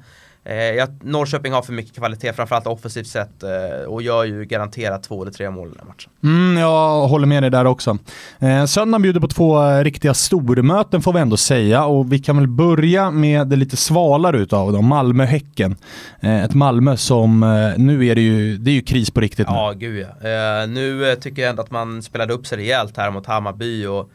Eh, 0.44 0.88
Norrköping 1.02 1.52
har 1.52 1.62
för 1.62 1.72
mycket 1.72 1.96
kvalitet, 1.96 2.32
framförallt 2.32 2.66
offensivt 2.66 3.06
sett 3.06 3.42
eh, 3.42 3.86
och 3.86 4.02
gör 4.02 4.24
ju 4.24 4.44
garanterat 4.44 5.02
två 5.02 5.22
eller 5.22 5.32
tre 5.32 5.50
mål 5.50 5.68
i 5.68 5.70
den 5.70 5.78
här 5.80 5.86
matchen. 5.86 6.10
Mm, 6.22 6.58
jag 6.58 7.08
håller 7.08 7.26
med 7.26 7.42
dig 7.42 7.50
där 7.50 7.64
också. 7.64 7.98
Eh, 8.38 8.64
söndagen 8.64 9.02
bjuder 9.02 9.20
på 9.20 9.28
två 9.28 9.62
eh, 9.62 9.84
riktiga 9.84 10.14
stormöten 10.14 11.02
får 11.02 11.12
vi 11.12 11.20
ändå 11.20 11.36
säga 11.36 11.84
och 11.84 12.12
vi 12.12 12.18
kan 12.18 12.36
väl 12.36 12.48
börja 12.48 13.10
med 13.10 13.46
det 13.46 13.56
lite 13.56 13.76
svalare 13.76 14.38
utav 14.38 14.72
dem, 14.72 14.86
Malmö-Häcken. 14.86 15.76
Eh, 16.20 16.44
ett 16.44 16.54
Malmö 16.54 16.96
som, 16.96 17.42
eh, 17.42 17.78
nu 17.78 18.06
är 18.06 18.14
det 18.14 18.20
ju, 18.20 18.56
det 18.56 18.70
är 18.70 18.74
ju 18.74 18.82
kris 18.82 19.10
på 19.10 19.20
riktigt 19.20 19.48
nu. 19.48 19.54
Ja, 19.54 19.72
gud 19.76 20.06
ja. 20.20 20.28
Eh, 20.28 20.68
nu 20.68 21.16
tycker 21.20 21.42
jag 21.42 21.50
ändå 21.50 21.62
att 21.62 21.70
man 21.70 22.02
spelade 22.02 22.32
upp 22.32 22.46
sig 22.46 22.58
rejält 22.58 22.96
här 22.96 23.10
mot 23.10 23.26
Hammarby 23.26 23.86
och 23.86 24.10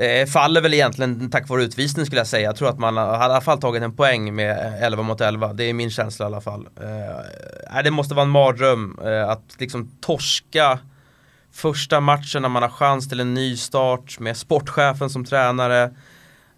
Eh, 0.00 0.26
faller 0.26 0.60
väl 0.60 0.74
egentligen 0.74 1.30
tack 1.30 1.48
vare 1.48 1.62
utvisning 1.62 2.06
skulle 2.06 2.20
jag 2.20 2.26
säga. 2.26 2.44
Jag 2.44 2.56
tror 2.56 2.68
att 2.68 2.78
man 2.78 2.96
har 2.96 3.14
i 3.14 3.22
alla 3.22 3.40
fall 3.40 3.60
tagit 3.60 3.82
en 3.82 3.96
poäng 3.96 4.34
med 4.34 4.74
11 4.82 5.02
mot 5.02 5.20
11. 5.20 5.52
Det 5.52 5.64
är 5.64 5.72
min 5.72 5.90
känsla 5.90 6.24
i 6.24 6.26
alla 6.26 6.40
fall. 6.40 6.68
Eh, 6.80 7.82
det 7.84 7.90
måste 7.90 8.14
vara 8.14 8.24
en 8.24 8.30
mardröm 8.30 8.98
eh, 9.04 9.28
att 9.28 9.56
liksom 9.58 9.90
torska 10.00 10.78
första 11.52 12.00
matchen 12.00 12.42
när 12.42 12.48
man 12.48 12.62
har 12.62 12.70
chans 12.70 13.08
till 13.08 13.20
en 13.20 13.34
ny 13.34 13.56
start 13.56 14.18
med 14.18 14.36
sportchefen 14.36 15.10
som 15.10 15.24
tränare. 15.24 15.90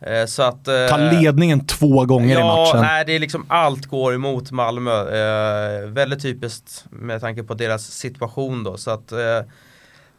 Eh, 0.06 0.26
så 0.26 0.42
att, 0.42 0.68
eh, 0.68 0.87
Ta 0.88 0.97
ledningen 0.97 1.66
två 1.66 2.04
gånger 2.04 2.35
ja, 2.35 2.40
i 2.40 2.44
matchen. 2.44 2.80
Nej, 2.80 3.04
det 3.04 3.12
är 3.12 3.18
liksom 3.18 3.44
allt 3.49 3.87
går 3.87 4.14
emot 4.14 4.50
Malmö. 4.50 4.92
Eh, 4.92 5.88
väldigt 5.88 6.23
typiskt 6.23 6.85
med 6.90 7.20
tanke 7.20 7.42
på 7.42 7.54
deras 7.54 7.87
situation 7.87 8.64
då. 8.64 8.76
Så 8.76 8.90
att 8.90 9.12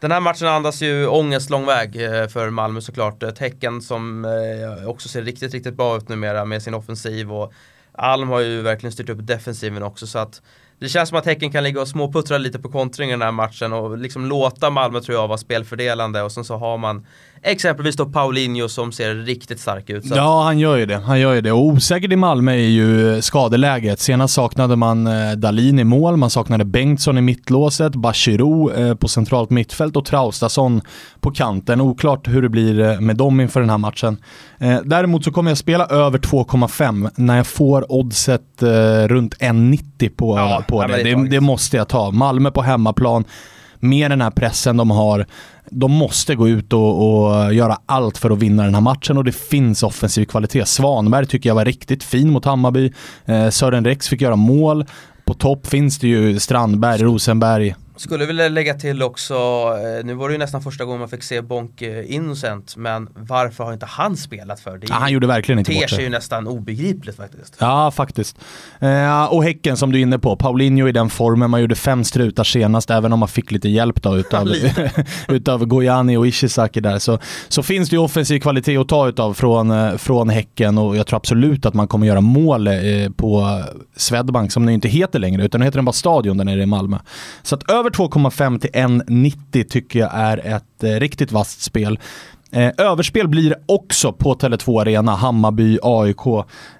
den 0.02 0.12
här 0.12 0.20
matchen 0.20 0.48
andas 0.48 0.82
ju 0.82 1.08
ångest 1.08 1.50
lång 1.50 1.66
väg 1.66 2.04
eh, 2.04 2.28
för 2.28 2.50
Malmö 2.50 2.82
såklart. 2.82 3.24
Ett 3.24 3.40
Häcken 3.40 3.82
som 3.82 4.26
eh, 4.26 4.90
också 4.90 5.10
ser 5.10 5.22
riktigt, 5.22 5.54
riktigt 5.54 5.74
bra 5.74 5.98
ut 5.98 6.10
numera 6.10 6.46
med 6.46 6.64
sin 6.64 6.74
offensiv 6.74 7.34
och 7.34 7.54
Alm 7.92 8.30
har 8.30 8.40
ju 8.40 8.62
verkligen 8.62 8.92
styrt 8.92 9.10
upp 9.10 9.28
defensiven 9.28 9.84
också 9.84 10.08
så 10.08 10.20
att 10.20 10.42
det 10.80 10.90
känns 10.90 11.10
som 11.10 11.18
att 11.18 11.26
Häcken 11.26 11.52
kan 11.52 11.64
ligga 11.64 11.82
och 11.82 11.88
småputtra 11.88 12.38
lite 12.38 12.60
på 12.60 12.70
kontring 12.70 13.10
i 13.10 13.12
den 13.12 13.22
här 13.22 13.32
matchen 13.32 13.74
och 13.74 13.98
liksom 13.98 14.26
låta 14.26 14.70
Malmö 14.70 15.02
tror 15.02 15.18
jag 15.18 15.28
vara 15.28 15.38
spelfördelande 15.38 16.22
och 16.22 16.32
sen 16.32 16.44
så 16.44 16.58
har 16.58 16.78
man 16.78 17.06
exempelvis 17.44 17.96
då 17.96 18.06
Paulinho 18.06 18.70
som 18.70 18.92
ser 18.92 19.16
riktigt 19.16 19.60
stark 19.60 19.90
ut. 19.90 20.06
Ja, 20.06 20.44
han 20.44 20.60
gör 20.60 20.78
ju 20.78 20.86
det. 20.86 20.98
Han 20.98 21.20
gör 21.20 21.34
ju 21.34 21.42
det. 21.42 21.52
Och 21.52 21.66
osäkert 21.66 22.12
i 22.12 22.16
Malmö 22.16 22.52
är 22.52 22.58
ju 22.58 23.22
skadeläget. 23.22 24.00
Senast 24.00 24.34
saknade 24.34 24.76
man 24.76 25.08
eh, 25.08 25.32
Dalin 25.32 25.80
i 25.80 25.84
mål, 25.84 26.18
man 26.18 26.30
saknade 26.30 26.66
Bengtsson 26.66 27.18
i 27.18 27.22
mittlåset, 27.22 27.96
Bachirou 27.96 28.72
eh, 28.72 28.96
på 28.96 29.08
centralt 29.08 29.50
mittfält 29.50 29.96
och 29.96 30.06
Traustason 30.06 30.82
på 31.20 31.32
kanten. 31.32 31.82
Oklart 31.82 32.28
hur 32.28 32.42
det 32.42 32.50
blir 32.50 32.80
eh, 32.80 33.00
med 33.00 33.16
dem 33.16 33.40
inför 33.40 33.60
den 33.60 33.70
här 33.70 33.78
matchen. 33.78 34.18
Däremot 34.84 35.24
så 35.24 35.32
kommer 35.32 35.52
jag 35.52 35.58
spela 35.58 35.86
över 35.86 36.18
2,5 36.18 37.10
när 37.16 37.38
jag 37.38 37.48
får 37.48 37.92
oddset 37.92 38.42
runt 39.08 39.38
1,90 39.38 40.10
på, 40.16 40.38
ja, 40.38 40.64
på 40.68 40.88
det. 40.88 41.04
Det, 41.04 41.30
det 41.30 41.42
måste 41.42 41.78
jag 41.78 41.88
ta. 41.88 42.12
Malmö 42.12 42.52
på 42.52 42.62
hemmaplan 42.62 43.26
med 43.82 44.12
den 44.12 44.22
här 44.22 44.32
pressen 44.32 44.78
de 44.78 44.92
har 44.92 45.26
de 45.72 45.92
måste 45.92 46.36
gå 46.36 46.50
ut 46.50 46.74
och, 46.74 47.24
och, 47.24 47.54
göra 47.54 47.78
allt 47.86 48.18
för 48.18 48.30
att 48.30 48.40
vinna 48.40 48.64
den 48.64 48.74
här 48.74 48.82
matchen 48.82 49.18
och 49.18 49.24
det 49.24 49.32
finns 49.32 49.84
offensiv 49.84 50.26
kvalitet. 50.26 50.66
Svanberg 50.66 51.26
tycker 51.26 51.50
jag 51.50 51.56
var 51.56 51.66
riktigt 51.66 52.04
fin 52.04 52.32
mot 52.32 52.46
Hammarby. 52.46 52.92
Eh, 53.26 53.50
Sören 53.50 53.86
Rex 53.86 54.08
fick 54.08 54.22
göra 54.22 54.36
mål. 54.36 54.86
På 55.26 55.34
topp 55.34 55.68
finns 55.68 56.00
det 56.00 56.08
ju 56.08 56.40
Strandberg, 56.40 57.04
Rosenberg, 57.04 57.76
skulle 58.02 58.26
vilja 58.26 58.50
lägga 58.50 58.74
till 58.74 59.04
också, 59.04 59.34
eh, 59.34 60.06
nu 60.06 60.14
var 60.14 60.30
det 60.30 60.34
ju 60.34 60.40
nästan 60.40 60.62
första 60.62 60.86
gången 60.86 61.00
man 61.00 61.10
fick 61.10 61.24
se 61.24 61.42
Bonk 61.42 61.82
Innocent, 62.06 62.76
men 62.78 63.10
varför 63.16 63.64
har 63.64 63.74
inte 63.74 63.86
han 63.86 64.18
spelat 64.18 64.60
för? 64.60 64.78
Det 64.78 64.88
ja, 64.90 64.96
han 64.96 65.12
gjorde 65.12 65.28
verkligen 65.28 65.60
inte 65.60 65.72
bort 65.72 65.82
det. 65.82 65.96
sig 65.96 66.04
ju 66.04 66.10
nästan 66.10 66.48
obegripligt 66.48 67.18
faktiskt. 67.18 67.56
Ja, 67.60 67.92
faktiskt. 67.92 68.38
Eh, 68.80 69.26
och 69.26 69.44
Häcken 69.44 69.78
som 69.78 69.92
du 69.92 69.98
är 69.98 70.02
inne 70.02 70.20
på, 70.20 70.36
Paulinho 70.36 70.88
i 70.88 70.92
den 70.92 71.10
formen, 71.10 71.50
man 71.50 71.62
gjorde 71.62 71.76
fem 71.76 72.04
strutar 72.04 72.44
senast, 72.44 72.90
även 72.90 73.14
om 73.14 73.20
man 73.20 73.30
fick 73.30 73.52
lite 73.52 73.70
hjälp 73.70 74.02
då 74.02 74.18
utav, 74.18 74.48
utav 75.28 75.66
Gojani 75.66 76.18
och 76.18 76.28
Ishizaki 76.28 76.80
där, 76.80 77.00
så, 77.00 77.20
så 77.48 77.64
finns 77.64 77.90
det 77.90 77.96
ju 77.96 78.00
offensiv 78.00 78.40
kvalitet 78.40 78.78
att 78.78 78.88
ta 78.88 79.10
utav 79.10 79.34
från, 79.34 79.72
eh, 79.72 79.98
från 79.98 80.30
Häcken 80.30 80.78
och 80.78 80.98
jag 80.98 81.08
tror 81.08 81.18
absolut 81.18 81.66
att 81.66 81.74
man 81.74 81.88
kommer 81.88 82.08
göra 82.08 82.22
mål 82.22 82.68
eh, 82.68 82.74
på 83.16 83.62
Swedbank, 83.96 84.52
som 84.52 84.66
den 84.66 84.76
inte 84.76 84.88
heter 84.88 85.20
längre, 85.20 85.46
utan 85.46 85.60
nu 85.60 85.66
heter 85.66 85.78
den 85.78 85.86
bara 85.86 85.94
Stadion 85.94 86.38
där 86.38 86.46
nere 86.46 86.62
i 86.62 86.66
Malmö. 86.66 86.98
Så 87.44 87.56
att 87.56 87.72
över 87.72 87.91
2,5 87.92 88.60
till 88.60 88.70
1,90 88.70 89.64
tycker 89.64 90.00
jag 90.00 90.10
är 90.14 90.38
ett 90.38 90.84
eh, 90.84 90.90
riktigt 90.90 91.32
vasst 91.32 91.62
spel. 91.62 92.00
Eh, 92.52 92.72
överspel 92.78 93.28
blir 93.28 93.50
det 93.50 93.62
också 93.66 94.14
på 94.14 94.36
Tele2 94.36 94.82
Arena, 94.82 95.16
Hammarby, 95.16 95.80
AIK. 95.82 96.26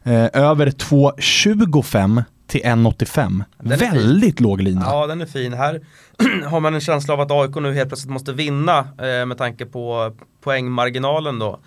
Eh, 0.04 0.30
över 0.34 0.68
2,25 0.68 2.24
till 2.48 2.62
1,85. 2.62 3.44
Väldigt 3.58 4.38
fin. 4.38 4.48
låg 4.48 4.62
lina. 4.62 4.86
Ja, 4.86 5.08
den 5.08 5.22
är 5.22 5.26
fin. 5.26 5.54
Här 5.54 5.82
har 6.46 6.60
man 6.60 6.74
en 6.74 6.82
känsla 6.82 7.14
av 7.14 7.22
att 7.22 7.32
AIK 7.32 7.56
nu 7.56 7.74
helt 7.74 7.90
plötsligt 7.90 8.12
måste 8.12 8.34
vinna 8.34 8.80
eh, 8.80 9.26
med 9.26 9.38
tanke 9.38 9.66
på 9.66 10.16
poängmarginalen 10.44 11.40
då. 11.40 11.60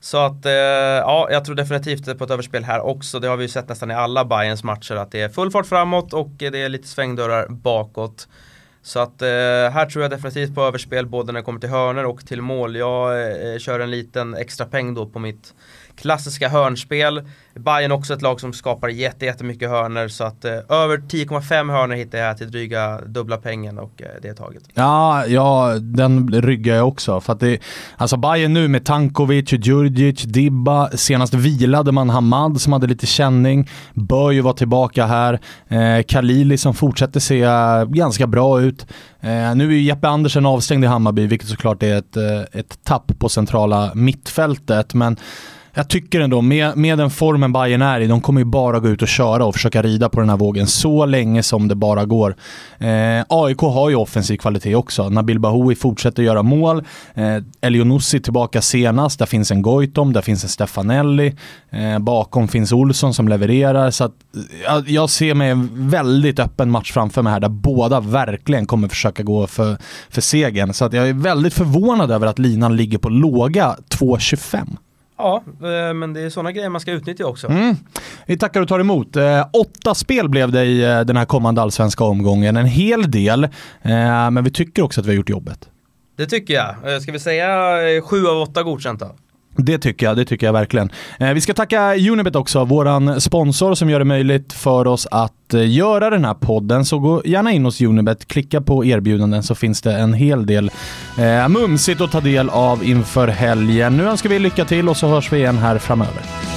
Så 0.00 0.18
att, 0.18 0.46
eh, 0.46 0.52
ja, 0.52 1.28
jag 1.30 1.44
tror 1.44 1.54
definitivt 1.54 2.18
på 2.18 2.24
ett 2.24 2.30
överspel 2.30 2.64
här 2.64 2.80
också. 2.80 3.20
Det 3.20 3.28
har 3.28 3.36
vi 3.36 3.44
ju 3.44 3.48
sett 3.48 3.68
nästan 3.68 3.90
i 3.90 3.94
alla 3.94 4.24
Bayerns 4.24 4.64
matcher 4.64 4.94
att 4.94 5.10
det 5.10 5.20
är 5.20 5.28
full 5.28 5.50
fart 5.50 5.66
framåt 5.66 6.12
och 6.12 6.30
det 6.38 6.62
är 6.62 6.68
lite 6.68 6.88
svängdörrar 6.88 7.48
bakåt. 7.48 8.28
Så 8.86 9.00
att 9.00 9.22
eh, 9.22 9.28
här 9.28 9.86
tror 9.86 10.02
jag 10.02 10.10
definitivt 10.10 10.54
på 10.54 10.62
överspel 10.62 11.06
både 11.06 11.32
när 11.32 11.40
det 11.40 11.44
kommer 11.44 11.60
till 11.60 11.68
hörner 11.68 12.06
och 12.06 12.26
till 12.26 12.42
mål. 12.42 12.76
Jag 12.76 13.22
eh, 13.52 13.58
kör 13.58 13.80
en 13.80 13.90
liten 13.90 14.34
extra 14.34 14.66
peng 14.66 14.94
då 14.94 15.06
på 15.06 15.18
mitt 15.18 15.54
klassiska 15.96 16.48
hörnspel. 16.48 17.22
Bayern 17.54 17.92
också 17.92 18.14
ett 18.14 18.22
lag 18.22 18.40
som 18.40 18.52
skapar 18.52 18.88
jättemycket 18.88 19.70
hörner 19.70 20.08
så 20.08 20.24
att 20.24 20.44
eh, 20.44 20.52
över 20.52 20.98
10,5 20.98 21.72
hörner 21.72 21.96
hittar 21.96 22.18
jag 22.18 22.38
till 22.38 22.50
dryga 22.50 23.00
dubbla 23.00 23.36
pengen 23.36 23.78
och 23.78 24.02
eh, 24.02 24.08
det 24.22 24.28
är 24.28 24.34
taget. 24.34 24.62
Ja, 24.74 25.26
ja, 25.26 25.74
den 25.80 26.32
ryggar 26.32 26.74
jag 26.74 26.88
också. 26.88 27.20
För 27.20 27.32
att 27.32 27.40
det, 27.40 27.58
alltså 27.96 28.16
Bayern 28.16 28.52
nu 28.52 28.68
med 28.68 28.84
Tankovic, 28.84 29.52
Djurdjic, 29.52 30.22
Dibba. 30.22 30.90
Senast 30.90 31.34
vilade 31.34 31.92
man 31.92 32.10
Hamad 32.10 32.60
som 32.60 32.72
hade 32.72 32.86
lite 32.86 33.06
känning. 33.06 33.70
Bör 33.94 34.30
ju 34.30 34.40
vara 34.40 34.54
tillbaka 34.54 35.06
här. 35.06 35.40
Eh, 35.68 36.02
Kalili 36.08 36.58
som 36.58 36.74
fortsätter 36.74 37.20
se 37.20 37.42
eh, 37.42 37.84
ganska 37.84 38.26
bra 38.26 38.60
ut. 38.60 38.86
Eh, 39.20 39.54
nu 39.54 39.68
är 39.68 39.72
ju 39.72 39.82
Jeppe 39.82 40.08
Andersen 40.08 40.46
avstängd 40.46 40.84
i 40.84 40.86
Hammarby, 40.86 41.26
vilket 41.26 41.48
såklart 41.48 41.82
är 41.82 41.98
ett, 41.98 42.16
eh, 42.16 42.60
ett 42.60 42.78
tapp 42.84 43.18
på 43.18 43.28
centrala 43.28 43.92
mittfältet. 43.94 44.94
Men 44.94 45.16
jag 45.74 45.88
tycker 45.88 46.20
ändå, 46.20 46.42
med, 46.42 46.76
med 46.76 46.98
den 46.98 47.10
formen 47.10 47.52
Bayern 47.52 47.82
är 47.82 48.00
i, 48.00 48.06
de 48.06 48.20
kommer 48.20 48.40
ju 48.40 48.44
bara 48.44 48.80
gå 48.80 48.88
ut 48.88 49.02
och 49.02 49.08
köra 49.08 49.44
och 49.44 49.54
försöka 49.54 49.82
rida 49.82 50.08
på 50.08 50.20
den 50.20 50.28
här 50.30 50.36
vågen 50.36 50.66
så 50.66 51.06
länge 51.06 51.42
som 51.42 51.68
det 51.68 51.74
bara 51.74 52.04
går. 52.04 52.36
Eh, 52.78 53.24
AIK 53.28 53.58
har 53.58 53.90
ju 53.90 53.96
offensiv 53.96 54.36
kvalitet 54.36 54.74
också. 54.74 55.08
Nabil 55.08 55.40
Bahoui 55.40 55.74
fortsätter 55.74 56.22
göra 56.22 56.42
mål. 56.42 56.84
Eh, 57.14 57.36
Elionussi 57.60 58.20
tillbaka 58.20 58.62
senast. 58.62 59.18
Där 59.18 59.26
finns 59.26 59.50
en 59.50 59.62
Goitom, 59.62 60.12
där 60.12 60.22
finns 60.22 60.42
en 60.42 60.48
Stefanelli. 60.48 61.36
Eh, 61.70 61.98
bakom 61.98 62.48
finns 62.48 62.72
Olsson 62.72 63.14
som 63.14 63.28
levererar. 63.28 63.90
Så 63.90 64.04
att, 64.04 64.12
jag, 64.64 64.88
jag 64.88 65.10
ser 65.10 65.34
mig 65.34 65.50
en 65.50 65.70
väldigt 65.90 66.38
öppen 66.38 66.70
match 66.70 66.92
framför 66.92 67.22
mig 67.22 67.32
här 67.32 67.40
där 67.40 67.48
båda 67.48 68.00
verkligen 68.00 68.66
kommer 68.66 68.88
försöka 68.88 69.22
gå 69.22 69.46
för, 69.46 69.76
för 70.10 70.20
segern. 70.20 70.72
Så 70.72 70.84
att 70.84 70.92
jag 70.92 71.08
är 71.08 71.12
väldigt 71.12 71.54
förvånad 71.54 72.10
över 72.10 72.26
att 72.26 72.38
linan 72.38 72.76
ligger 72.76 72.98
på 72.98 73.08
låga 73.08 73.76
2.25. 73.88 74.76
Ja, 75.16 75.42
eh, 75.46 75.94
men 75.94 76.12
det 76.12 76.20
är 76.20 76.30
sådana 76.30 76.52
grejer 76.52 76.68
man 76.68 76.80
ska 76.80 76.92
utnyttja 76.92 77.26
också. 77.26 77.46
Mm. 77.46 77.76
Vi 78.26 78.38
tackar 78.38 78.60
och 78.60 78.68
tar 78.68 78.80
emot. 78.80 79.16
Eh, 79.16 79.46
åtta 79.52 79.94
spel 79.94 80.28
blev 80.28 80.52
det 80.52 80.64
i 80.64 80.84
eh, 80.84 81.00
den 81.00 81.16
här 81.16 81.24
kommande 81.24 81.62
allsvenska 81.62 82.04
omgången. 82.04 82.56
En 82.56 82.66
hel 82.66 83.10
del, 83.10 83.48
men 84.32 84.44
vi 84.44 84.50
tycker 84.50 84.82
också 84.82 85.00
att 85.00 85.06
vi 85.06 85.10
har 85.10 85.16
gjort 85.16 85.28
jobbet. 85.28 85.68
Det 86.16 86.26
tycker 86.26 86.54
jag. 86.54 87.02
Ska 87.02 87.12
vi 87.12 87.20
säga 87.20 87.46
sju 88.02 88.26
av 88.26 88.42
åtta 88.42 88.62
godkänt 88.62 89.00
då? 89.00 89.14
Det 89.56 89.78
tycker 89.78 90.06
jag, 90.06 90.16
det 90.16 90.24
tycker 90.24 90.46
jag 90.46 90.52
verkligen. 90.52 90.90
Eh, 91.18 91.32
vi 91.32 91.40
ska 91.40 91.54
tacka 91.54 91.94
Unibet 91.94 92.36
också, 92.36 92.64
våran 92.64 93.20
sponsor 93.20 93.74
som 93.74 93.90
gör 93.90 93.98
det 93.98 94.04
möjligt 94.04 94.52
för 94.52 94.86
oss 94.86 95.06
att 95.10 95.54
eh, 95.54 95.70
göra 95.70 96.10
den 96.10 96.24
här 96.24 96.34
podden. 96.34 96.84
Så 96.84 96.98
gå 96.98 97.22
gärna 97.24 97.52
in 97.52 97.64
hos 97.64 97.80
Unibet, 97.80 98.28
klicka 98.28 98.60
på 98.60 98.84
erbjudanden 98.84 99.42
så 99.42 99.54
finns 99.54 99.82
det 99.82 99.92
en 99.92 100.14
hel 100.14 100.46
del 100.46 100.70
eh, 101.18 101.48
mumsigt 101.48 102.00
att 102.00 102.12
ta 102.12 102.20
del 102.20 102.50
av 102.50 102.84
inför 102.84 103.28
helgen. 103.28 103.96
Nu 103.96 104.04
önskar 104.08 104.30
vi 104.30 104.38
lycka 104.38 104.64
till 104.64 104.88
och 104.88 104.96
så 104.96 105.06
hörs 105.06 105.32
vi 105.32 105.36
igen 105.36 105.58
här 105.58 105.78
framöver. 105.78 106.53